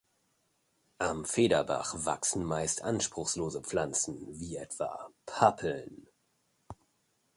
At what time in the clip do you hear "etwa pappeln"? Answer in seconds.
4.55-6.07